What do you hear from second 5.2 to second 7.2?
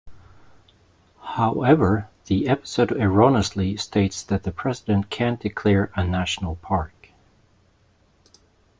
declare a National Park.